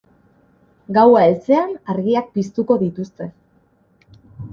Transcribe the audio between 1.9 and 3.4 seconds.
argiak piztuko dituzte.